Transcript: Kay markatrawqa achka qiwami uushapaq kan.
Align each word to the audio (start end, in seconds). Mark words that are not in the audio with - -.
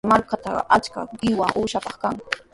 Kay 0.03 0.11
markatrawqa 0.13 0.63
achka 0.75 0.99
qiwami 1.19 1.57
uushapaq 1.59 1.95
kan. 2.01 2.15